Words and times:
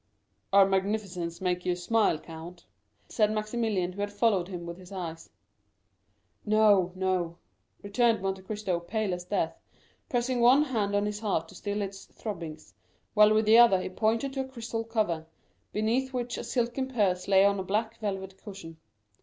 "Our 0.51 0.65
magnificence 0.65 1.39
makes 1.41 1.63
you 1.63 1.75
smile, 1.75 2.17
count," 2.17 2.65
said 3.07 3.31
Maximilian, 3.31 3.91
who 3.91 4.01
had 4.01 4.11
followed 4.11 4.47
him 4.47 4.65
with 4.65 4.77
his 4.79 4.91
eyes. 4.91 5.29
"No, 6.43 6.91
no," 6.95 7.37
returned 7.83 8.19
Monte 8.19 8.41
Cristo, 8.41 8.79
pale 8.79 9.13
as 9.13 9.25
death, 9.25 9.55
pressing 10.09 10.39
one 10.41 10.63
hand 10.63 10.95
on 10.95 11.05
his 11.05 11.19
heart 11.19 11.47
to 11.49 11.53
still 11.53 11.83
its 11.83 12.05
throbbings, 12.05 12.73
while 13.13 13.31
with 13.31 13.45
the 13.45 13.59
other 13.59 13.79
he 13.79 13.89
pointed 13.89 14.33
to 14.33 14.41
a 14.41 14.47
crystal 14.47 14.83
cover, 14.83 15.27
beneath 15.71 16.13
which 16.13 16.35
a 16.39 16.43
silken 16.43 16.87
purse 16.87 17.27
lay 17.27 17.45
on 17.45 17.59
a 17.59 17.63
black 17.63 17.99
velvet 17.99 18.41
cushion. 18.43 18.77